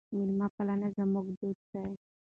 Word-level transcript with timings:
میلمه 0.15 0.47
پالنه 0.55 0.87
زموږ 0.97 1.27
دود 1.39 1.59
دی. 1.71 1.87